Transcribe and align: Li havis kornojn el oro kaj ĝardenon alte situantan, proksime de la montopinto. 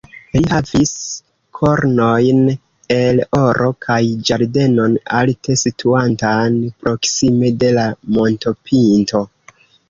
Li 0.35 0.39
havis 0.51 0.91
kornojn 1.57 2.39
el 2.95 3.21
oro 3.39 3.67
kaj 3.87 3.97
ĝardenon 4.29 4.95
alte 5.19 5.59
situantan, 5.65 6.57
proksime 6.87 7.53
de 7.65 7.71
la 7.77 7.85
montopinto. 8.19 9.25